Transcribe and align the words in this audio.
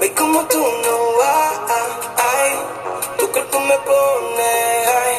Ve 0.00 0.12
como 0.14 0.44
tú 0.46 0.58
no 0.58 1.16
vas, 1.18 1.60
ay, 2.16 2.52
tu 3.18 3.30
cuerpo 3.30 3.60
me 3.60 3.78
pone, 3.78 4.52
ay, 5.02 5.16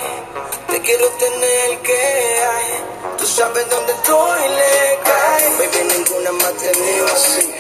te 0.70 0.82
quiero 0.82 1.08
tener 1.10 1.80
que, 1.80 2.02
ay, 2.56 2.68
tú 3.18 3.26
sabes 3.26 3.70
dónde 3.70 3.94
estoy, 3.94 4.42
le 4.50 5.00
cae, 5.04 5.50
baby, 5.58 5.94
ninguna 5.96 6.32
más 6.34 6.54
te 6.54 6.70
así. 6.70 7.54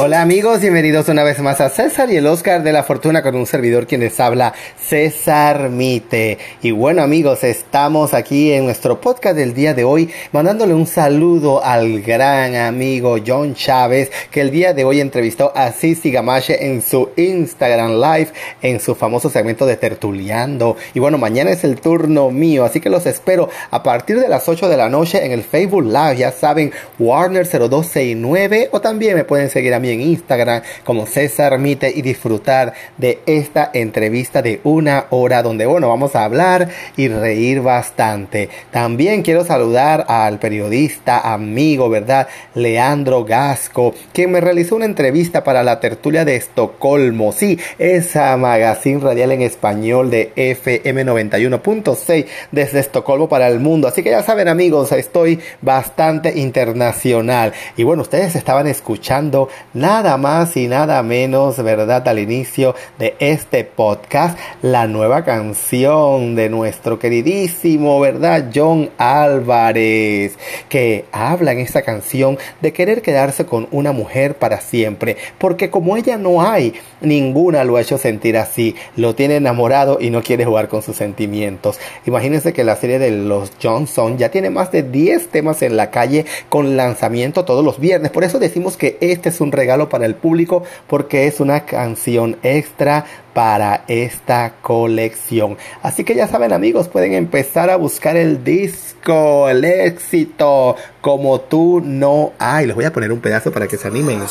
Hola 0.00 0.22
amigos, 0.22 0.60
bienvenidos 0.60 1.08
una 1.08 1.24
vez 1.24 1.40
más 1.40 1.60
a 1.60 1.70
César 1.70 2.08
y 2.08 2.16
el 2.16 2.26
Oscar 2.28 2.62
de 2.62 2.70
la 2.70 2.84
Fortuna 2.84 3.20
con 3.20 3.34
un 3.34 3.46
servidor 3.46 3.88
quien 3.88 4.00
les 4.00 4.20
habla, 4.20 4.54
César 4.80 5.70
Mite. 5.70 6.38
Y 6.62 6.70
bueno 6.70 7.02
amigos, 7.02 7.42
estamos 7.42 8.14
aquí 8.14 8.52
en 8.52 8.64
nuestro 8.64 9.00
podcast 9.00 9.34
del 9.34 9.54
día 9.54 9.74
de 9.74 9.82
hoy 9.82 10.08
mandándole 10.30 10.72
un 10.72 10.86
saludo 10.86 11.64
al 11.64 12.00
gran 12.00 12.54
amigo 12.54 13.16
John 13.26 13.56
Chávez 13.56 14.12
que 14.30 14.40
el 14.40 14.52
día 14.52 14.72
de 14.72 14.84
hoy 14.84 15.00
entrevistó 15.00 15.50
a 15.56 15.72
Sisi 15.72 16.12
Gamache 16.12 16.64
en 16.64 16.80
su 16.80 17.10
Instagram 17.16 18.00
Live 18.00 18.28
en 18.62 18.78
su 18.78 18.94
famoso 18.94 19.28
segmento 19.28 19.66
de 19.66 19.78
Tertuliando. 19.78 20.76
Y 20.94 21.00
bueno, 21.00 21.18
mañana 21.18 21.50
es 21.50 21.64
el 21.64 21.80
turno 21.80 22.30
mío, 22.30 22.64
así 22.64 22.78
que 22.78 22.88
los 22.88 23.04
espero 23.06 23.48
a 23.72 23.82
partir 23.82 24.20
de 24.20 24.28
las 24.28 24.48
8 24.48 24.68
de 24.68 24.76
la 24.76 24.88
noche 24.88 25.26
en 25.26 25.32
el 25.32 25.42
Facebook 25.42 25.86
Live, 25.86 26.18
ya 26.18 26.30
saben, 26.30 26.70
Warner 27.00 27.48
0269 27.48 28.68
o 28.70 28.80
también 28.80 29.16
me 29.16 29.24
pueden 29.24 29.50
seguir 29.50 29.74
a 29.74 29.80
mí 29.80 29.87
en 29.90 30.00
Instagram 30.00 30.62
como 30.84 31.06
César 31.06 31.58
Mite 31.58 31.92
y 31.94 32.02
disfrutar 32.02 32.72
de 32.96 33.20
esta 33.26 33.70
entrevista 33.72 34.42
de 34.42 34.60
una 34.64 35.06
hora 35.10 35.42
donde, 35.42 35.66
bueno, 35.66 35.88
vamos 35.88 36.14
a 36.14 36.24
hablar 36.24 36.68
y 36.96 37.08
reír 37.08 37.60
bastante. 37.60 38.48
También 38.70 39.22
quiero 39.22 39.44
saludar 39.44 40.04
al 40.08 40.38
periodista, 40.38 41.32
amigo, 41.32 41.88
¿verdad? 41.88 42.28
Leandro 42.54 43.24
Gasco, 43.24 43.94
que 44.12 44.26
me 44.26 44.40
realizó 44.40 44.76
una 44.76 44.84
entrevista 44.84 45.44
para 45.44 45.62
la 45.62 45.80
tertulia 45.80 46.24
de 46.24 46.36
Estocolmo. 46.36 47.32
Sí, 47.32 47.58
esa 47.78 48.36
magazine 48.36 49.00
radial 49.00 49.32
en 49.32 49.42
español 49.42 50.10
de 50.10 50.32
FM 50.36 51.04
91.6 51.04 52.26
desde 52.52 52.80
Estocolmo 52.80 53.28
para 53.28 53.48
el 53.48 53.60
mundo. 53.60 53.88
Así 53.88 54.02
que 54.02 54.10
ya 54.10 54.22
saben, 54.22 54.48
amigos, 54.48 54.92
estoy 54.92 55.40
bastante 55.60 56.38
internacional. 56.38 57.52
Y 57.76 57.84
bueno, 57.84 58.02
ustedes 58.02 58.36
estaban 58.36 58.66
escuchando 58.66 59.48
nada 59.74 60.16
más 60.16 60.56
y 60.56 60.66
nada 60.66 61.02
menos, 61.02 61.62
¿verdad? 61.62 62.06
Al 62.08 62.18
inicio 62.18 62.74
de 62.98 63.14
este 63.18 63.64
podcast, 63.64 64.38
la 64.62 64.86
nueva 64.86 65.24
canción 65.24 66.34
de 66.34 66.48
nuestro 66.48 66.98
queridísimo, 66.98 68.00
¿verdad? 68.00 68.50
John 68.54 68.90
Álvarez, 68.98 70.38
que 70.68 71.04
habla 71.12 71.52
en 71.52 71.58
esta 71.58 71.82
canción 71.82 72.38
de 72.60 72.72
querer 72.72 73.02
quedarse 73.02 73.46
con 73.46 73.68
una 73.70 73.92
mujer 73.92 74.36
para 74.36 74.60
siempre, 74.60 75.16
porque 75.38 75.70
como 75.70 75.96
ella 75.96 76.16
no 76.16 76.42
hay, 76.42 76.74
ninguna 77.00 77.64
lo 77.64 77.76
ha 77.76 77.82
hecho 77.82 77.98
sentir 77.98 78.36
así, 78.36 78.74
lo 78.96 79.14
tiene 79.14 79.36
enamorado 79.36 79.98
y 80.00 80.10
no 80.10 80.22
quiere 80.22 80.44
jugar 80.44 80.68
con 80.68 80.82
sus 80.82 80.96
sentimientos. 80.96 81.78
Imagínense 82.06 82.52
que 82.52 82.64
la 82.64 82.76
serie 82.76 82.98
de 82.98 83.10
los 83.10 83.52
Johnson 83.62 84.18
ya 84.18 84.30
tiene 84.30 84.50
más 84.50 84.72
de 84.72 84.82
10 84.82 85.28
temas 85.28 85.62
en 85.62 85.76
la 85.76 85.90
calle 85.90 86.24
con 86.48 86.76
lanzamiento 86.76 87.44
todos 87.44 87.64
los 87.64 87.78
viernes, 87.78 88.10
por 88.10 88.24
eso 88.24 88.38
decimos 88.38 88.76
que 88.76 88.96
este 89.00 89.28
es 89.28 89.40
un 89.40 89.52
regalo 89.58 89.88
para 89.88 90.06
el 90.06 90.14
público 90.14 90.62
porque 90.86 91.26
es 91.26 91.40
una 91.40 91.66
canción 91.66 92.38
extra 92.42 93.04
para 93.34 93.84
esta 93.88 94.54
colección. 94.62 95.58
Así 95.82 96.04
que 96.04 96.14
ya 96.14 96.26
saben 96.26 96.52
amigos, 96.52 96.88
pueden 96.88 97.14
empezar 97.14 97.70
a 97.70 97.76
buscar 97.76 98.16
el 98.16 98.42
disco, 98.42 99.48
el 99.48 99.64
éxito, 99.64 100.76
como 101.00 101.40
tú 101.42 101.80
no 101.84 102.32
hay. 102.38 102.66
Les 102.66 102.74
voy 102.74 102.84
a 102.84 102.92
poner 102.92 103.12
un 103.12 103.20
pedazo 103.20 103.52
para 103.52 103.68
que 103.68 103.76
se 103.76 103.86
animen. 103.88 104.22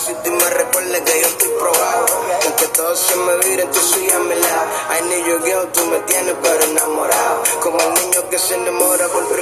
Como 7.62 7.80
el 7.80 7.94
niño 7.94 8.30
que 8.30 8.38
se 8.40 8.56
enamora 8.56 9.08
por 9.08 9.37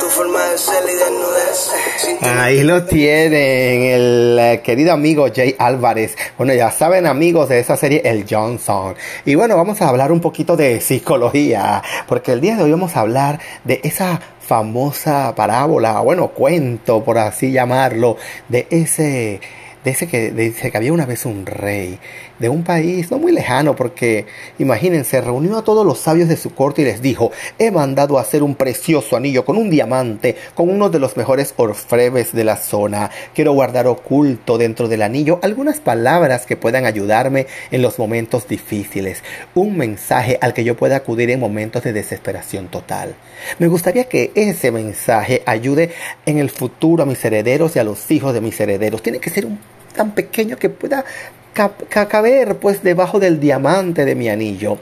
tu 0.00 0.06
forma 0.06 0.44
de 0.48 0.58
ser 0.58 0.82
y. 0.84 2.28
Ahí 2.28 2.62
lo 2.62 2.84
tienen, 2.84 3.82
el 3.82 4.38
eh, 4.40 4.60
querido 4.62 4.92
amigo 4.92 5.26
Jay 5.34 5.54
Álvarez. 5.58 6.16
Bueno, 6.36 6.52
ya 6.54 6.70
saben, 6.70 7.06
amigos 7.06 7.48
de 7.48 7.60
esa 7.60 7.76
serie, 7.76 8.02
El 8.04 8.26
Johnson. 8.28 8.94
Y 9.24 9.36
bueno, 9.36 9.56
vamos 9.56 9.80
a 9.82 9.88
hablar 9.88 10.10
un 10.10 10.20
poquito 10.20 10.56
de 10.56 10.80
psicología. 10.80 11.82
Porque 12.08 12.32
el 12.32 12.40
día 12.40 12.56
de 12.56 12.64
hoy 12.64 12.72
vamos 12.72 12.96
a 12.96 13.00
hablar 13.00 13.38
de 13.64 13.80
esa 13.84 14.20
famosa 14.40 15.34
parábola, 15.36 16.00
bueno, 16.00 16.28
cuento, 16.28 17.04
por 17.04 17.18
así 17.18 17.52
llamarlo, 17.52 18.16
de 18.48 18.66
ese 18.70 19.40
Dice 19.84 20.06
que, 20.06 20.30
dice 20.30 20.70
que 20.70 20.76
había 20.76 20.92
una 20.92 21.06
vez 21.06 21.26
un 21.26 21.44
rey 21.44 21.98
de 22.38 22.48
un 22.48 22.62
país 22.62 23.10
no 23.10 23.18
muy 23.18 23.32
lejano, 23.32 23.74
porque 23.74 24.26
imagínense, 24.60 25.20
reunió 25.20 25.58
a 25.58 25.64
todos 25.64 25.84
los 25.84 25.98
sabios 25.98 26.28
de 26.28 26.36
su 26.36 26.54
corte 26.54 26.82
y 26.82 26.84
les 26.84 27.02
dijo, 27.02 27.32
he 27.58 27.72
mandado 27.72 28.16
a 28.16 28.20
hacer 28.20 28.44
un 28.44 28.54
precioso 28.54 29.16
anillo 29.16 29.44
con 29.44 29.56
un 29.56 29.70
diamante, 29.70 30.36
con 30.54 30.70
uno 30.70 30.88
de 30.88 31.00
los 31.00 31.16
mejores 31.16 31.52
orfebres 31.56 32.32
de 32.32 32.44
la 32.44 32.58
zona. 32.58 33.10
Quiero 33.34 33.54
guardar 33.54 33.88
oculto 33.88 34.56
dentro 34.56 34.86
del 34.86 35.02
anillo 35.02 35.40
algunas 35.42 35.80
palabras 35.80 36.46
que 36.46 36.56
puedan 36.56 36.86
ayudarme 36.86 37.48
en 37.72 37.82
los 37.82 37.98
momentos 37.98 38.46
difíciles, 38.46 39.24
un 39.56 39.76
mensaje 39.76 40.38
al 40.40 40.54
que 40.54 40.62
yo 40.62 40.76
pueda 40.76 40.94
acudir 40.94 41.30
en 41.30 41.40
momentos 41.40 41.82
de 41.82 41.92
desesperación 41.92 42.68
total. 42.68 43.16
Me 43.58 43.66
gustaría 43.66 44.04
que 44.04 44.30
ese 44.36 44.70
mensaje 44.70 45.42
ayude 45.44 45.90
en 46.24 46.38
el 46.38 46.50
futuro 46.50 47.02
a 47.02 47.06
mis 47.06 47.24
herederos 47.24 47.74
y 47.74 47.80
a 47.80 47.84
los 47.84 48.08
hijos 48.12 48.32
de 48.32 48.40
mis 48.40 48.60
herederos. 48.60 49.02
Tiene 49.02 49.18
que 49.18 49.30
ser 49.30 49.46
un 49.46 49.71
tan 49.92 50.12
pequeño 50.12 50.56
que 50.56 50.70
pueda 50.70 51.04
caber 51.52 52.56
pues 52.56 52.82
debajo 52.82 53.20
del 53.20 53.40
diamante 53.40 54.04
de 54.04 54.14
mi 54.14 54.28
anillo. 54.28 54.78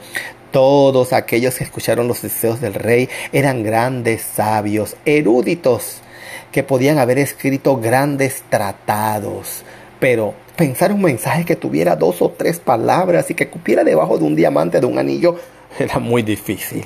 Todos 0.51 1.13
aquellos 1.13 1.55
que 1.55 1.63
escucharon 1.63 2.07
los 2.07 2.21
deseos 2.21 2.59
del 2.59 2.73
rey 2.73 3.09
eran 3.31 3.63
grandes 3.63 4.21
sabios, 4.21 4.95
eruditos, 5.05 6.01
que 6.51 6.63
podían 6.63 6.97
haber 6.97 7.19
escrito 7.19 7.77
grandes 7.77 8.43
tratados. 8.49 9.63
Pero 9.99 10.33
pensar 10.57 10.91
un 10.91 11.01
mensaje 11.03 11.45
que 11.45 11.55
tuviera 11.55 11.95
dos 11.95 12.21
o 12.21 12.31
tres 12.31 12.59
palabras 12.59 13.29
y 13.31 13.33
que 13.33 13.47
cupiera 13.47 13.83
debajo 13.83 14.17
de 14.17 14.25
un 14.25 14.35
diamante 14.35 14.79
de 14.79 14.85
un 14.85 14.97
anillo 14.97 15.37
era 15.79 15.99
muy 15.99 16.21
difícil. 16.21 16.85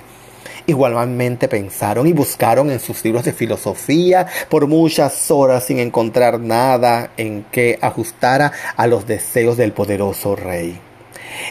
Igualmente 0.68 1.48
pensaron 1.48 2.08
y 2.08 2.14
buscaron 2.14 2.72
en 2.72 2.80
sus 2.80 3.04
libros 3.04 3.26
de 3.26 3.34
filosofía 3.34 4.26
por 4.50 4.68
muchas 4.68 5.30
horas 5.30 5.66
sin 5.66 5.80
encontrar 5.80 6.40
nada 6.40 7.12
en 7.18 7.46
que 7.52 7.78
ajustara 7.82 8.52
a 8.76 8.88
los 8.88 9.06
deseos 9.06 9.58
del 9.58 9.74
poderoso 9.74 10.36
rey. 10.36 10.80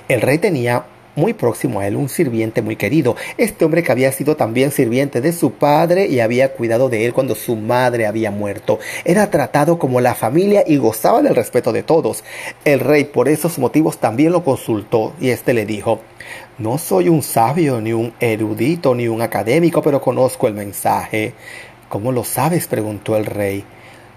El 0.08 0.20
rey 0.20 0.38
tenía 0.38 0.86
muy 1.16 1.32
próximo 1.32 1.80
a 1.80 1.86
él 1.86 1.96
un 1.96 2.08
sirviente 2.08 2.62
muy 2.62 2.76
querido, 2.76 3.16
este 3.38 3.64
hombre 3.64 3.82
que 3.82 3.92
había 3.92 4.10
sido 4.12 4.36
también 4.36 4.70
sirviente 4.70 5.20
de 5.20 5.32
su 5.32 5.52
padre 5.52 6.06
y 6.06 6.20
había 6.20 6.52
cuidado 6.52 6.88
de 6.88 7.06
él 7.06 7.12
cuando 7.12 7.34
su 7.34 7.56
madre 7.56 8.06
había 8.06 8.30
muerto. 8.30 8.78
Era 9.04 9.30
tratado 9.30 9.78
como 9.78 10.00
la 10.00 10.14
familia 10.14 10.64
y 10.66 10.76
gozaba 10.76 11.22
del 11.22 11.36
respeto 11.36 11.72
de 11.72 11.82
todos. 11.82 12.24
El 12.64 12.80
rey 12.80 13.04
por 13.04 13.28
esos 13.28 13.58
motivos 13.58 13.98
también 13.98 14.32
lo 14.32 14.44
consultó 14.44 15.14
y 15.20 15.30
éste 15.30 15.54
le 15.54 15.66
dijo, 15.66 16.00
no 16.58 16.78
soy 16.78 17.08
un 17.08 17.22
sabio, 17.22 17.80
ni 17.80 17.92
un 17.92 18.12
erudito, 18.20 18.94
ni 18.94 19.08
un 19.08 19.22
académico, 19.22 19.82
pero 19.82 20.00
conozco 20.00 20.46
el 20.46 20.54
mensaje. 20.54 21.34
¿Cómo 21.88 22.12
lo 22.12 22.22
sabes? 22.22 22.68
preguntó 22.68 23.16
el 23.16 23.26
rey. 23.26 23.64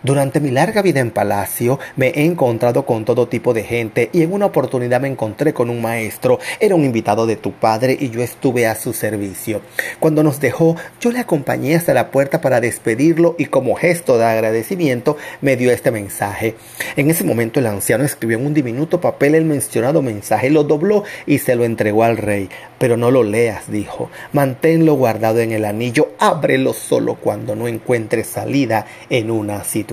Durante 0.03 0.39
mi 0.39 0.51
larga 0.51 0.83
vida 0.83 0.99
en 0.99 1.09
palacio 1.09 1.79
me 1.95 2.09
he 2.09 2.23
encontrado 2.23 2.85
con 2.85 3.03
todo 3.03 3.27
tipo 3.27 3.55
de 3.55 3.63
gente 3.63 4.11
y 4.13 4.21
en 4.21 4.31
una 4.31 4.45
oportunidad 4.45 5.01
me 5.01 5.07
encontré 5.07 5.53
con 5.53 5.71
un 5.71 5.81
maestro. 5.81 6.37
Era 6.59 6.75
un 6.75 6.85
invitado 6.85 7.25
de 7.25 7.35
tu 7.35 7.51
padre 7.51 7.97
y 7.99 8.11
yo 8.11 8.21
estuve 8.21 8.67
a 8.67 8.75
su 8.75 8.93
servicio. 8.93 9.61
Cuando 9.99 10.21
nos 10.21 10.39
dejó, 10.39 10.75
yo 11.01 11.11
le 11.11 11.17
acompañé 11.17 11.75
hasta 11.75 11.95
la 11.95 12.11
puerta 12.11 12.41
para 12.41 12.61
despedirlo 12.61 13.35
y 13.39 13.45
como 13.45 13.73
gesto 13.73 14.19
de 14.19 14.25
agradecimiento 14.25 15.17
me 15.41 15.57
dio 15.57 15.71
este 15.71 15.89
mensaje. 15.89 16.53
En 16.95 17.09
ese 17.09 17.23
momento 17.23 17.59
el 17.59 17.65
anciano 17.65 18.03
escribió 18.03 18.37
en 18.37 18.45
un 18.45 18.53
diminuto 18.53 19.01
papel 19.01 19.33
el 19.33 19.45
mencionado 19.45 20.03
mensaje, 20.03 20.51
lo 20.51 20.63
dobló 20.63 21.05
y 21.25 21.39
se 21.39 21.55
lo 21.55 21.65
entregó 21.65 22.03
al 22.03 22.17
rey. 22.17 22.49
Pero 22.77 22.97
no 22.97 23.09
lo 23.09 23.23
leas, 23.23 23.71
dijo. 23.71 24.11
Manténlo 24.31 24.93
guardado 24.93 25.39
en 25.39 25.51
el 25.51 25.65
anillo, 25.65 26.09
ábrelo 26.19 26.73
solo 26.73 27.15
cuando 27.15 27.55
no 27.55 27.67
encuentres 27.67 28.27
salida 28.27 28.85
en 29.09 29.31
una 29.31 29.63
situación 29.63 29.86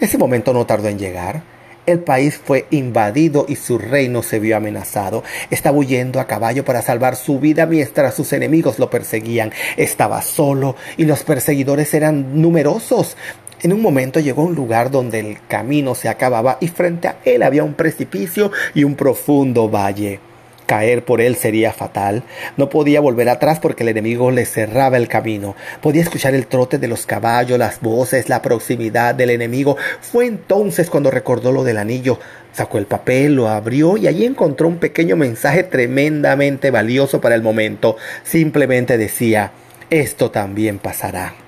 ese 0.00 0.18
momento 0.18 0.52
no 0.52 0.66
tardó 0.66 0.88
en 0.88 0.98
llegar. 0.98 1.42
El 1.86 2.00
país 2.00 2.40
fue 2.42 2.66
invadido 2.70 3.44
y 3.46 3.56
su 3.56 3.78
reino 3.78 4.22
se 4.22 4.38
vio 4.38 4.56
amenazado. 4.56 5.22
Estaba 5.50 5.76
huyendo 5.76 6.18
a 6.18 6.26
caballo 6.26 6.64
para 6.64 6.80
salvar 6.80 7.14
su 7.14 7.38
vida 7.38 7.66
mientras 7.66 8.14
sus 8.14 8.32
enemigos 8.32 8.78
lo 8.78 8.88
perseguían. 8.88 9.52
Estaba 9.76 10.22
solo 10.22 10.76
y 10.96 11.04
los 11.04 11.22
perseguidores 11.24 11.92
eran 11.92 12.40
numerosos. 12.40 13.16
En 13.62 13.72
un 13.72 13.82
momento 13.82 14.18
llegó 14.20 14.42
a 14.42 14.46
un 14.46 14.54
lugar 14.54 14.90
donde 14.90 15.20
el 15.20 15.38
camino 15.46 15.94
se 15.94 16.08
acababa 16.08 16.56
y 16.60 16.68
frente 16.68 17.08
a 17.08 17.16
él 17.24 17.42
había 17.42 17.64
un 17.64 17.74
precipicio 17.74 18.50
y 18.74 18.84
un 18.84 18.94
profundo 18.94 19.68
valle. 19.68 20.20
Caer 20.66 21.04
por 21.04 21.20
él 21.20 21.36
sería 21.36 21.72
fatal. 21.72 22.22
No 22.56 22.68
podía 22.68 23.00
volver 23.00 23.28
atrás 23.28 23.60
porque 23.60 23.82
el 23.82 23.90
enemigo 23.90 24.30
le 24.30 24.46
cerraba 24.46 24.96
el 24.96 25.08
camino. 25.08 25.54
Podía 25.80 26.02
escuchar 26.02 26.34
el 26.34 26.46
trote 26.46 26.78
de 26.78 26.88
los 26.88 27.06
caballos, 27.06 27.58
las 27.58 27.80
voces, 27.80 28.28
la 28.28 28.42
proximidad 28.42 29.14
del 29.14 29.30
enemigo. 29.30 29.76
Fue 30.00 30.26
entonces 30.26 30.90
cuando 30.90 31.10
recordó 31.10 31.52
lo 31.52 31.64
del 31.64 31.78
anillo. 31.78 32.18
Sacó 32.52 32.78
el 32.78 32.86
papel, 32.86 33.34
lo 33.34 33.48
abrió 33.48 33.96
y 33.96 34.06
allí 34.06 34.24
encontró 34.24 34.68
un 34.68 34.78
pequeño 34.78 35.16
mensaje 35.16 35.64
tremendamente 35.64 36.70
valioso 36.70 37.20
para 37.20 37.34
el 37.34 37.42
momento. 37.42 37.96
Simplemente 38.22 38.96
decía, 38.96 39.52
esto 39.90 40.30
también 40.30 40.78
pasará. 40.78 41.43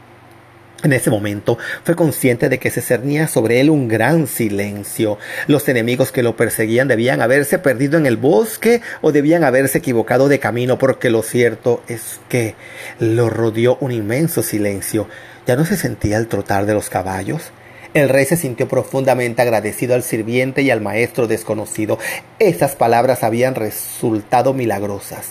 En 0.82 0.93
ese 0.93 1.11
momento 1.11 1.56
fue 1.84 1.96
consciente 1.96 2.49
de 2.49 2.58
que 2.58 2.70
se 2.70 2.82
cernía 2.82 3.28
sobre 3.28 3.61
él 3.61 3.70
un 3.70 3.88
gran 3.88 4.26
silencio. 4.26 5.19
Los 5.46 5.69
enemigos 5.69 6.12
que 6.12 6.23
lo 6.23 6.37
perseguían 6.37 6.87
debían 6.87 7.23
haberse 7.23 7.58
perdido 7.58 7.99
en 7.99 8.05
el 8.05 8.19
bosque 8.19 8.82
o 9.00 9.11
debían 9.11 9.43
haberse 9.43 9.78
equivocado 9.78 10.28
de 10.28 10.38
camino, 10.38 10.78
porque 10.78 11.08
lo 11.08 11.23
cierto 11.23 11.82
es 11.88 12.20
que 12.28 12.55
lo 13.00 13.31
rodeó 13.31 13.78
un 13.81 13.90
inmenso 13.90 14.43
silencio. 14.43 15.08
Ya 15.46 15.56
no 15.56 15.64
se 15.64 15.76
sentía 15.76 16.19
el 16.19 16.28
trotar 16.28 16.67
de 16.67 16.75
los 16.75 16.90
caballos. 16.90 17.52
El 17.96 18.10
rey 18.10 18.26
se 18.26 18.37
sintió 18.37 18.69
profundamente 18.69 19.40
agradecido 19.40 19.94
al 19.94 20.02
sirviente 20.02 20.60
y 20.60 20.70
al 20.70 20.82
maestro 20.82 21.26
desconocido. 21.26 21.98
Esas 22.38 22.76
palabras 22.76 23.25
habían 23.25 23.54
resultado 23.54 24.52
milagrosas. 24.52 25.28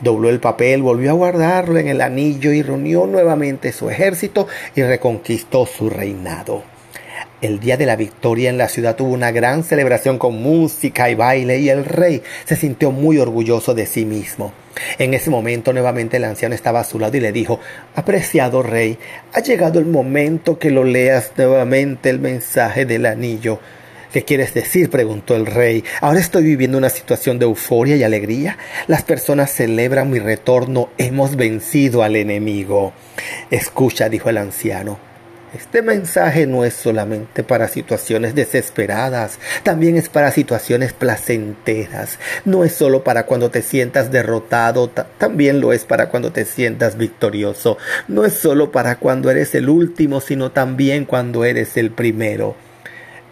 Dobló 0.00 0.30
el 0.30 0.40
papel, 0.40 0.80
volvió 0.80 1.10
a 1.10 1.12
guardarlo 1.12 1.78
en 1.78 1.88
el 1.88 2.00
anillo 2.00 2.52
y 2.52 2.62
reunió 2.62 3.06
nuevamente 3.06 3.70
su 3.70 3.90
ejército 3.90 4.48
y 4.74 4.82
reconquistó 4.82 5.66
su 5.66 5.90
reinado. 5.90 6.62
El 7.42 7.60
día 7.60 7.76
de 7.76 7.84
la 7.84 7.96
victoria 7.96 8.48
en 8.48 8.56
la 8.56 8.68
ciudad 8.68 8.96
tuvo 8.96 9.12
una 9.12 9.30
gran 9.30 9.62
celebración 9.62 10.16
con 10.16 10.40
música 10.40 11.10
y 11.10 11.14
baile 11.14 11.58
y 11.58 11.68
el 11.68 11.84
rey 11.84 12.22
se 12.46 12.56
sintió 12.56 12.92
muy 12.92 13.18
orgulloso 13.18 13.74
de 13.74 13.84
sí 13.84 14.06
mismo. 14.06 14.54
En 14.98 15.14
ese 15.14 15.30
momento 15.30 15.72
nuevamente 15.72 16.16
el 16.18 16.24
anciano 16.24 16.54
estaba 16.54 16.80
a 16.80 16.84
su 16.84 16.98
lado 16.98 17.16
y 17.16 17.20
le 17.20 17.32
dijo, 17.32 17.60
Apreciado 17.94 18.62
rey, 18.62 18.98
ha 19.32 19.40
llegado 19.40 19.78
el 19.78 19.86
momento 19.86 20.58
que 20.58 20.70
lo 20.70 20.84
leas 20.84 21.32
nuevamente 21.36 22.10
el 22.10 22.18
mensaje 22.18 22.84
del 22.84 23.06
anillo. 23.06 23.60
¿Qué 24.12 24.24
quieres 24.24 24.54
decir? 24.54 24.88
preguntó 24.88 25.36
el 25.36 25.46
rey. 25.46 25.84
Ahora 26.00 26.20
estoy 26.20 26.44
viviendo 26.44 26.78
una 26.78 26.88
situación 26.88 27.38
de 27.38 27.44
euforia 27.44 27.96
y 27.96 28.02
alegría. 28.02 28.56
Las 28.86 29.02
personas 29.02 29.52
celebran 29.52 30.10
mi 30.10 30.18
retorno. 30.18 30.88
Hemos 30.96 31.36
vencido 31.36 32.02
al 32.02 32.16
enemigo. 32.16 32.92
Escucha, 33.50 34.08
dijo 34.08 34.30
el 34.30 34.38
anciano. 34.38 35.05
Este 35.56 35.80
mensaje 35.80 36.46
no 36.46 36.66
es 36.66 36.74
solamente 36.74 37.42
para 37.42 37.68
situaciones 37.68 38.34
desesperadas, 38.34 39.38
también 39.62 39.96
es 39.96 40.10
para 40.10 40.30
situaciones 40.30 40.92
placenteras. 40.92 42.18
No 42.44 42.62
es 42.62 42.74
solo 42.74 43.04
para 43.04 43.24
cuando 43.24 43.50
te 43.50 43.62
sientas 43.62 44.12
derrotado, 44.12 44.90
también 44.90 45.62
lo 45.62 45.72
es 45.72 45.86
para 45.86 46.10
cuando 46.10 46.30
te 46.30 46.44
sientas 46.44 46.98
victorioso. 46.98 47.78
No 48.06 48.26
es 48.26 48.34
solo 48.34 48.70
para 48.70 48.96
cuando 48.96 49.30
eres 49.30 49.54
el 49.54 49.70
último, 49.70 50.20
sino 50.20 50.52
también 50.52 51.06
cuando 51.06 51.42
eres 51.46 51.78
el 51.78 51.90
primero. 51.90 52.54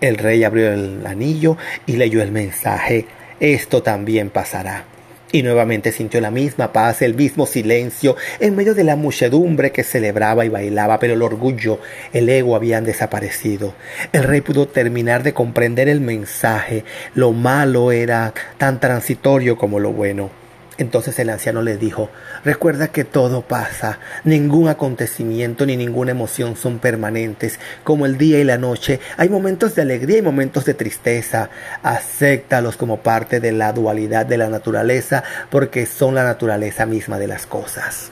El 0.00 0.16
rey 0.16 0.44
abrió 0.44 0.72
el 0.72 1.06
anillo 1.06 1.58
y 1.84 1.96
leyó 1.96 2.22
el 2.22 2.32
mensaje. 2.32 3.04
Esto 3.38 3.82
también 3.82 4.30
pasará. 4.30 4.93
Y 5.34 5.42
nuevamente 5.42 5.90
sintió 5.90 6.20
la 6.20 6.30
misma 6.30 6.72
paz, 6.72 7.02
el 7.02 7.14
mismo 7.14 7.44
silencio, 7.44 8.14
en 8.38 8.54
medio 8.54 8.72
de 8.72 8.84
la 8.84 8.94
muchedumbre 8.94 9.72
que 9.72 9.82
celebraba 9.82 10.44
y 10.44 10.48
bailaba, 10.48 11.00
pero 11.00 11.14
el 11.14 11.22
orgullo, 11.22 11.80
el 12.12 12.28
ego 12.28 12.54
habían 12.54 12.84
desaparecido. 12.84 13.74
El 14.12 14.22
rey 14.22 14.42
pudo 14.42 14.68
terminar 14.68 15.24
de 15.24 15.34
comprender 15.34 15.88
el 15.88 16.00
mensaje. 16.00 16.84
Lo 17.16 17.32
malo 17.32 17.90
era 17.90 18.32
tan 18.58 18.78
transitorio 18.78 19.58
como 19.58 19.80
lo 19.80 19.90
bueno. 19.90 20.43
Entonces 20.76 21.16
el 21.20 21.30
anciano 21.30 21.62
le 21.62 21.76
dijo, 21.76 22.10
recuerda 22.44 22.88
que 22.88 23.04
todo 23.04 23.42
pasa, 23.42 24.00
ningún 24.24 24.68
acontecimiento 24.68 25.66
ni 25.66 25.76
ninguna 25.76 26.10
emoción 26.10 26.56
son 26.56 26.80
permanentes, 26.80 27.60
como 27.84 28.06
el 28.06 28.18
día 28.18 28.40
y 28.40 28.44
la 28.44 28.58
noche, 28.58 28.98
hay 29.16 29.28
momentos 29.28 29.76
de 29.76 29.82
alegría 29.82 30.18
y 30.18 30.22
momentos 30.22 30.64
de 30.64 30.74
tristeza, 30.74 31.48
acéptalos 31.82 32.76
como 32.76 33.00
parte 33.00 33.38
de 33.38 33.52
la 33.52 33.72
dualidad 33.72 34.26
de 34.26 34.36
la 34.36 34.48
naturaleza, 34.48 35.22
porque 35.48 35.86
son 35.86 36.16
la 36.16 36.24
naturaleza 36.24 36.86
misma 36.86 37.18
de 37.18 37.28
las 37.28 37.46
cosas. 37.46 38.10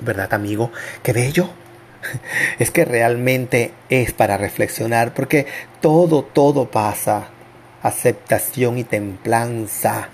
¿Verdad, 0.00 0.34
amigo? 0.34 0.72
Qué 1.02 1.12
bello. 1.12 1.48
Es 2.58 2.72
que 2.72 2.84
realmente 2.84 3.72
es 3.88 4.12
para 4.12 4.36
reflexionar, 4.36 5.14
porque 5.14 5.46
todo, 5.80 6.24
todo 6.24 6.68
pasa. 6.68 7.28
Aceptación 7.82 8.78
y 8.78 8.84
templanza 8.84 10.08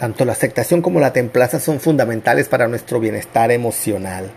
tanto 0.00 0.24
la 0.24 0.32
aceptación 0.32 0.80
como 0.80 0.98
la 0.98 1.12
templanza 1.12 1.60
son 1.60 1.78
fundamentales 1.78 2.48
para 2.48 2.68
nuestro 2.68 3.00
bienestar 3.00 3.52
emocional. 3.52 4.30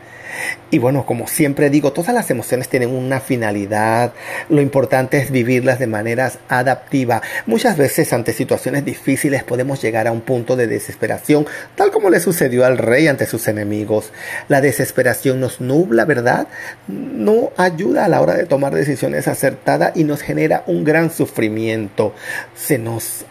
Y 0.72 0.78
bueno, 0.78 1.06
como 1.06 1.26
siempre 1.26 1.70
digo, 1.70 1.94
todas 1.94 2.14
las 2.14 2.30
emociones 2.32 2.68
tienen 2.68 2.90
una 2.90 3.22
finalidad. 3.22 4.12
Lo 4.50 4.60
importante 4.60 5.20
es 5.20 5.32
vivirlas 5.32 5.80
de 5.80 5.88
manera 5.88 6.34
adaptiva. 6.50 7.22
Muchas 7.46 7.78
veces 7.78 8.12
ante 8.12 8.34
situaciones 8.34 8.84
difíciles 8.84 9.46
podemos 9.46 9.82
llegar 9.82 10.06
a 10.06 10.12
un 10.12 10.20
punto 10.20 10.58
de 10.58 10.68
desesperación, 10.68 11.46
tal 11.78 11.92
como 11.92 12.10
le 12.10 12.20
sucedió 12.20 12.66
al 12.66 12.78
rey 12.78 13.08
ante 13.08 13.26
sus 13.26 13.48
enemigos. 13.48 14.12
La 14.50 14.60
desesperación 14.60 15.40
nos 15.40 15.62
nubla, 15.62 16.04
¿verdad? 16.04 16.50
No 16.90 17.54
ayuda 17.56 18.04
a 18.04 18.10
la 18.10 18.20
hora 18.20 18.34
de 18.34 18.48
tomar 18.48 18.76
decisiones 18.76 19.30
acertadas 19.30 19.96
y 19.96 20.04
nos 20.04 20.24
genera 20.24 20.66
un 20.68 20.84
gran 20.84 21.10
sufrimiento. 21.10 22.14
Se 22.54 22.78
nos 22.78 23.26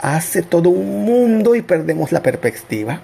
hace 0.00 0.42
todo 0.42 0.70
un 0.70 1.04
mundo 1.04 1.54
y 1.54 1.62
perdemos 1.62 2.12
la 2.12 2.22
perspectiva. 2.22 3.00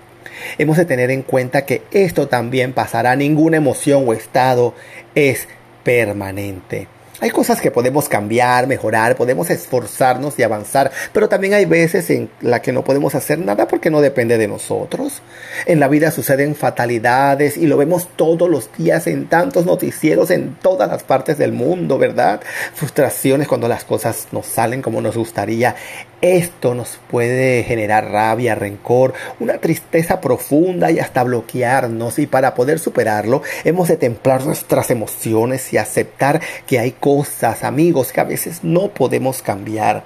Hemos 0.58 0.76
de 0.76 0.84
tener 0.84 1.10
en 1.10 1.22
cuenta 1.22 1.64
que 1.64 1.82
esto 1.90 2.28
también 2.28 2.72
pasará. 2.72 3.16
Ninguna 3.16 3.58
emoción 3.58 4.04
o 4.06 4.12
estado 4.12 4.74
es 5.14 5.48
permanente. 5.84 6.88
Hay 7.20 7.30
cosas 7.30 7.60
que 7.60 7.70
podemos 7.70 8.08
cambiar, 8.08 8.66
mejorar, 8.66 9.16
podemos 9.16 9.50
esforzarnos 9.50 10.38
y 10.38 10.42
avanzar, 10.42 10.90
pero 11.12 11.28
también 11.28 11.54
hay 11.54 11.66
veces 11.66 12.10
en 12.10 12.30
las 12.40 12.60
que 12.60 12.72
no 12.72 12.82
podemos 12.82 13.14
hacer 13.14 13.38
nada 13.38 13.68
porque 13.68 13.90
no 13.90 14.00
depende 14.00 14.38
de 14.38 14.48
nosotros. 14.48 15.22
En 15.66 15.78
la 15.78 15.88
vida 15.88 16.10
suceden 16.10 16.54
fatalidades 16.54 17.56
y 17.56 17.66
lo 17.66 17.76
vemos 17.76 18.08
todos 18.16 18.48
los 18.48 18.70
días 18.76 19.06
en 19.06 19.28
tantos 19.28 19.66
noticieros 19.66 20.30
en 20.30 20.56
todas 20.60 20.88
las 20.88 21.02
partes 21.02 21.38
del 21.38 21.52
mundo, 21.52 21.98
¿verdad? 21.98 22.40
Frustraciones 22.74 23.46
cuando 23.46 23.68
las 23.68 23.84
cosas 23.84 24.28
no 24.32 24.42
salen 24.42 24.82
como 24.82 25.00
nos 25.00 25.16
gustaría. 25.16 25.76
Esto 26.22 26.76
nos 26.76 27.00
puede 27.10 27.64
generar 27.64 28.12
rabia, 28.12 28.54
rencor, 28.54 29.12
una 29.40 29.58
tristeza 29.58 30.20
profunda 30.20 30.92
y 30.92 31.00
hasta 31.00 31.24
bloquearnos. 31.24 32.20
Y 32.20 32.28
para 32.28 32.54
poder 32.54 32.78
superarlo, 32.78 33.42
hemos 33.64 33.88
de 33.88 33.96
templar 33.96 34.46
nuestras 34.46 34.92
emociones 34.92 35.72
y 35.72 35.78
aceptar 35.78 36.40
que 36.64 36.78
hay 36.78 36.92
cosas, 37.02 37.64
amigos, 37.64 38.12
que 38.12 38.20
a 38.20 38.24
veces 38.24 38.60
no 38.62 38.90
podemos 38.90 39.42
cambiar. 39.42 40.04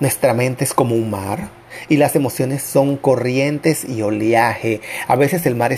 Nuestra 0.00 0.34
mente 0.34 0.64
es 0.64 0.74
como 0.74 0.96
un 0.96 1.08
mar 1.08 1.48
y 1.88 1.96
las 1.96 2.16
emociones 2.16 2.64
son 2.64 2.96
corrientes 2.96 3.84
y 3.84 4.02
oleaje. 4.02 4.80
A 5.06 5.14
veces 5.14 5.46
el 5.46 5.54
mar 5.54 5.70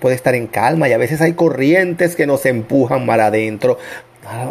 puede 0.00 0.14
estar 0.14 0.34
en 0.34 0.46
calma 0.46 0.88
y 0.88 0.94
a 0.94 0.98
veces 0.98 1.20
hay 1.20 1.34
corrientes 1.34 2.16
que 2.16 2.26
nos 2.26 2.46
empujan 2.46 3.04
mar 3.04 3.20
adentro 3.20 3.76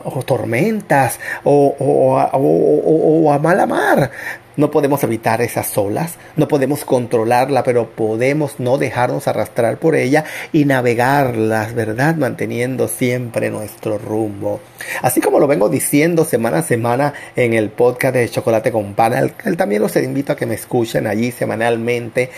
o 0.04 0.22
tormentas 0.24 1.20
o, 1.44 1.76
o, 1.80 3.34
a 3.34 3.40
mala 3.40 3.66
mar. 3.66 4.12
No 4.60 4.72
podemos 4.72 5.02
evitar 5.06 5.42
esas 5.42 5.78
olas, 5.78 6.16
no 6.36 6.50
podemos 6.50 6.84
controlarla, 6.84 7.64
pero 7.64 7.92
podemos 7.92 8.60
no 8.60 8.78
dejarnos 8.78 9.30
arrastrar 9.30 9.78
por 9.78 9.96
ella 9.96 10.26
y 10.52 10.66
navegarlas, 10.66 11.74
¿verdad? 11.74 12.16
Manteniendo 12.18 12.90
siempre 12.90 13.52
nuestro 13.52 13.98
rumbo. 13.98 14.60
Así 15.02 15.22
como 15.22 15.40
lo 15.40 15.48
vengo 15.48 15.70
diciendo 15.70 16.26
semana 16.26 16.58
a 16.58 16.64
semana 16.64 17.14
en 17.38 17.54
el 17.54 17.70
podcast 17.70 18.16
de 18.16 18.28
Chocolate 18.28 18.74
con 18.74 18.96
Pan, 18.96 19.32
también 19.56 19.82
los 19.82 19.96
invito 19.96 20.34
a 20.34 20.36
que 20.36 20.46
me 20.46 20.56
escuchen 20.56 21.08
allí 21.08 21.32
semanalmente. 21.32 22.30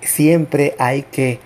Siempre 0.00 0.76
hay 0.78 1.02
que 1.02 1.40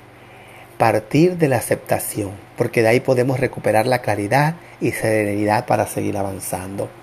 partir 0.77 1.39
de 1.39 1.49
la 1.49 1.57
aceptación, 1.57 2.33
porque 2.59 2.83
de 2.83 2.89
ahí 2.89 3.01
podemos 3.01 3.41
recuperar 3.41 3.87
la 3.87 4.03
claridad 4.03 4.57
y 4.83 4.91
serenidad 4.91 5.65
para 5.65 5.87
seguir 5.87 6.19
avanzando. 6.19 7.00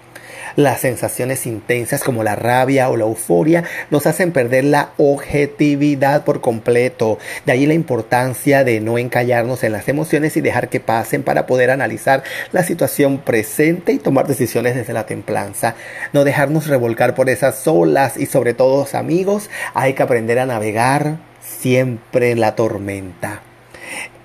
Las 0.56 0.82
sensaciones 0.82 1.46
intensas 1.46 2.03
como 2.03 2.24
la 2.24 2.36
rabia 2.36 2.89
o 2.89 2.98
la 2.98 3.03
euforia 3.03 3.63
nos 3.91 4.08
hacen 4.08 4.32
perder 4.32 4.63
la 4.63 4.89
objetividad 4.98 6.24
por 6.24 6.41
completo. 6.41 7.20
De 7.46 7.51
ahí 7.51 7.65
la 7.65 7.74
importancia 7.74 8.63
de 8.63 8.79
no 8.79 8.98
encallarnos 8.98 9.63
en 9.63 9.74
las 9.74 9.88
emociones 9.88 10.38
y 10.38 10.41
dejar 10.41 10.70
que 10.70 10.79
pasen 10.79 11.24
para 11.24 11.46
poder 11.46 11.72
analizar 11.72 12.24
la 12.51 12.63
situación 12.63 13.20
presente 13.20 13.91
y 13.91 14.00
tomar 14.00 14.27
decisiones 14.27 14.75
desde 14.75 14.94
la 14.94 15.06
templanza. 15.06 15.75
No 16.13 16.24
dejarnos 16.24 16.67
revolcar 16.67 17.15
por 17.15 17.29
esas 17.29 17.67
olas 17.67 18.17
y 18.17 18.25
sobre 18.25 18.53
todo 18.53 18.88
amigos, 18.94 19.50
hay 19.74 19.94
que 19.94 20.03
aprender 20.03 20.39
a 20.39 20.46
navegar 20.46 21.17
siempre 21.41 22.32
en 22.32 22.39
la 22.39 22.56
tormenta. 22.56 23.47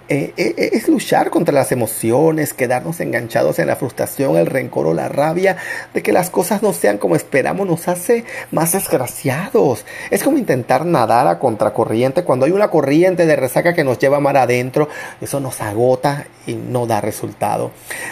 Eh, 0.09 0.33
eh, 0.37 0.71
es 0.73 0.89
luchar 0.89 1.31
contra 1.31 1.55
las 1.55 1.73
emociones, 1.73 2.53
quedarnos 2.55 3.01
enganchados 3.01 3.59
en 3.59 3.67
la 3.67 3.77
frustración, 3.77 4.37
el 4.37 4.47
rencor 4.47 4.87
o 4.87 4.95
la 4.95 5.09
rabia 5.09 5.57
de 5.95 6.03
que 6.03 6.13
las 6.13 6.31
cosas 6.31 6.63
no 6.63 6.73
sean 6.73 6.99
como 6.99 7.17
esperamos, 7.17 7.67
nos 7.67 7.89
hace 7.89 8.25
más 8.51 8.73
desgraciados. 8.73 9.85
Es 10.11 10.23
como 10.23 10.39
intentar 10.39 10.85
nadar 10.87 11.27
a 11.27 11.39
contracorriente 11.39 12.25
cuando 12.25 12.47
hay 12.47 12.53
una 12.53 12.69
corriente 12.69 13.27
de 13.27 13.37
resaca 13.37 13.75
que 13.75 13.85
nos 13.85 13.99
lleva 13.99 14.21
mar 14.21 14.37
adentro, 14.37 14.89
eso 15.21 15.41
nos 15.41 15.61
agota 15.61 16.27
y 16.47 16.55
no 16.55 16.87
da 16.87 17.01
resultado. 17.01 17.71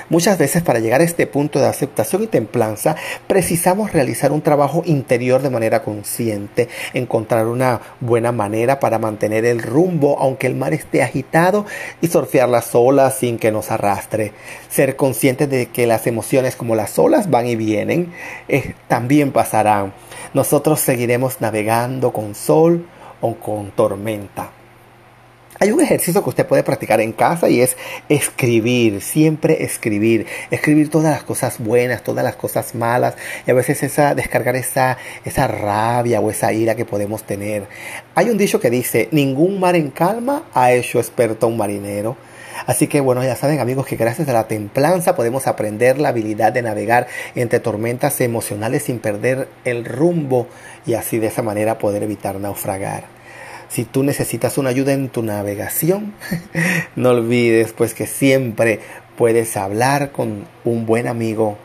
Muchas 0.08 0.38
veces 0.38 0.62
para 0.62 0.78
llegar 0.78 1.00
a 1.00 1.04
este 1.04 1.26
punto 1.26 1.58
de 1.58 1.66
aceptación 1.66 2.22
y 2.22 2.26
templanza 2.26 2.96
precisamos 3.26 3.92
realizar 3.92 4.32
un 4.32 4.42
trabajo 4.42 4.82
interior 4.86 5.42
de 5.42 5.50
manera 5.50 5.82
consciente, 5.82 6.68
encontrar 6.94 7.46
una 7.46 7.80
buena 8.00 8.32
manera 8.32 8.80
para 8.80 8.98
mantener 8.98 9.44
el 9.44 9.62
rumbo 9.62 10.18
aunque 10.18 10.46
el 10.46 10.54
mar 10.54 10.72
esté 10.72 11.02
agitado 11.02 11.66
y 12.00 12.08
surfear 12.08 12.48
las 12.48 12.74
olas 12.74 13.18
sin 13.18 13.38
que 13.38 13.52
nos 13.52 13.70
arrastre. 13.70 14.32
Ser 14.68 14.96
conscientes 14.96 15.48
de 15.48 15.66
que 15.66 15.86
las 15.86 16.06
emociones 16.06 16.56
como 16.56 16.74
las 16.74 16.98
olas 16.98 17.30
van 17.30 17.46
y 17.46 17.56
vienen, 17.56 18.12
eh, 18.48 18.74
también 18.88 19.32
pasarán. 19.32 19.92
Nosotros 20.34 20.80
seguiremos 20.80 21.40
navegando 21.40 22.12
con 22.12 22.34
sol 22.34 22.86
o 23.20 23.34
con 23.34 23.70
tormenta. 23.70 24.50
Hay 25.62 25.72
un 25.72 25.80
ejercicio 25.82 26.22
que 26.22 26.30
usted 26.30 26.46
puede 26.46 26.62
practicar 26.62 27.02
en 27.02 27.12
casa 27.12 27.50
y 27.50 27.60
es 27.60 27.76
escribir, 28.08 29.02
siempre 29.02 29.62
escribir, 29.62 30.26
escribir 30.50 30.88
todas 30.88 31.12
las 31.12 31.22
cosas 31.22 31.58
buenas, 31.58 32.02
todas 32.02 32.24
las 32.24 32.34
cosas 32.34 32.74
malas 32.74 33.14
y 33.46 33.50
a 33.50 33.54
veces 33.54 33.82
esa 33.82 34.14
descargar 34.14 34.56
esa 34.56 34.96
esa 35.26 35.48
rabia 35.48 36.22
o 36.22 36.30
esa 36.30 36.50
ira 36.54 36.76
que 36.76 36.86
podemos 36.86 37.24
tener. 37.24 37.66
Hay 38.14 38.30
un 38.30 38.38
dicho 38.38 38.58
que 38.58 38.70
dice, 38.70 39.10
ningún 39.12 39.60
mar 39.60 39.76
en 39.76 39.90
calma 39.90 40.44
ha 40.54 40.72
hecho 40.72 40.98
experto 40.98 41.46
un 41.46 41.58
marinero. 41.58 42.16
Así 42.64 42.86
que 42.86 43.00
bueno, 43.00 43.22
ya 43.22 43.36
saben 43.36 43.60
amigos 43.60 43.84
que 43.84 43.96
gracias 43.96 44.30
a 44.30 44.32
la 44.32 44.48
templanza 44.48 45.14
podemos 45.14 45.46
aprender 45.46 45.98
la 45.98 46.08
habilidad 46.08 46.54
de 46.54 46.62
navegar 46.62 47.06
entre 47.34 47.60
tormentas 47.60 48.18
emocionales 48.22 48.84
sin 48.84 48.98
perder 48.98 49.46
el 49.66 49.84
rumbo 49.84 50.46
y 50.86 50.94
así 50.94 51.18
de 51.18 51.26
esa 51.26 51.42
manera 51.42 51.76
poder 51.76 52.02
evitar 52.02 52.36
naufragar. 52.36 53.19
Si 53.70 53.84
tú 53.84 54.02
necesitas 54.02 54.58
una 54.58 54.70
ayuda 54.70 54.92
en 54.92 55.08
tu 55.08 55.22
navegación, 55.22 56.12
no 56.96 57.10
olvides 57.10 57.72
pues 57.72 57.94
que 57.94 58.06
siempre 58.06 58.80
puedes 59.16 59.56
hablar 59.56 60.10
con 60.10 60.44
un 60.64 60.86
buen 60.86 61.06
amigo 61.06 61.56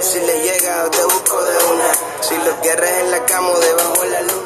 Si 0.05 0.21
le 0.21 0.39
llega 0.43 0.85
de 0.91 1.05
una. 1.07 1.95
Si 2.21 2.35
lo 2.37 2.53
en 3.01 3.11
la 3.11 3.25
cama 3.25 3.49
debajo 3.59 4.03
de 4.03 4.11
la. 4.11 4.44